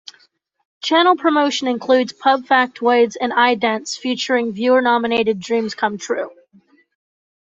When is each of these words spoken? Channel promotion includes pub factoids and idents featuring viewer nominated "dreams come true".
Channel 0.81 1.15
promotion 1.15 1.67
includes 1.67 2.11
pub 2.11 2.41
factoids 2.47 3.15
and 3.21 3.31
idents 3.33 3.95
featuring 3.95 4.51
viewer 4.51 4.81
nominated 4.81 5.39
"dreams 5.39 5.75
come 5.75 5.99
true". 5.99 6.31